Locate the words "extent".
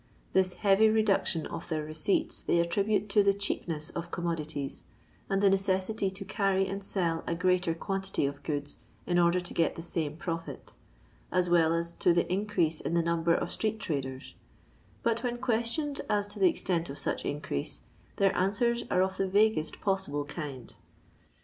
16.49-16.89